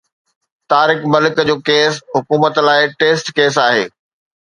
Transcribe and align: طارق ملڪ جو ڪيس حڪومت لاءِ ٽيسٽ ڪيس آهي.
طارق 0.73 1.03
ملڪ 1.15 1.35
جو 1.51 1.55
ڪيس 1.67 1.93
حڪومت 2.17 2.53
لاءِ 2.71 2.81
ٽيسٽ 2.99 3.25
ڪيس 3.41 3.55
آهي. 3.69 3.85